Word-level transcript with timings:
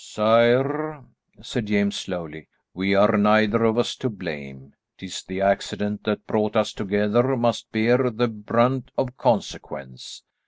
"Sire," 0.03 1.05
said 1.43 1.67
James 1.67 1.95
slowly, 1.95 2.47
"we 2.73 2.95
are 2.95 3.19
neither 3.19 3.63
of 3.65 3.77
us 3.77 3.95
to 3.97 4.09
blame. 4.09 4.73
'Tis 4.97 5.21
the 5.21 5.41
accident 5.41 6.05
that 6.05 6.25
brought 6.25 6.55
us 6.55 6.73
together 6.73 7.37
must 7.37 7.71
bear 7.71 8.09
the 8.09 8.27
brunt 8.27 8.89
of 8.97 9.15
consequence. 9.15 10.23